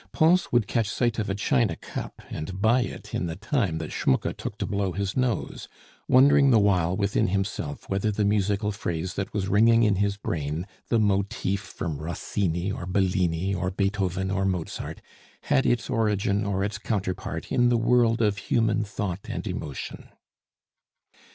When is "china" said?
1.35-1.75